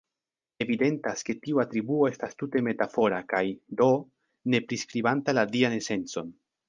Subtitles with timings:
[0.63, 3.43] Evidentas ke tiu atribuo estas tute metafora kaj,
[3.83, 3.91] do,
[4.55, 6.35] ne priskribanta la dian esencon.